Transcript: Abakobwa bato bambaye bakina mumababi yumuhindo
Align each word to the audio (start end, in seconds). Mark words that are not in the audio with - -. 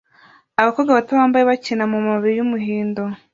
Abakobwa 0.61 0.95
bato 0.97 1.11
bambaye 1.19 1.43
bakina 1.49 1.83
mumababi 1.91 2.31
yumuhindo 2.37 3.03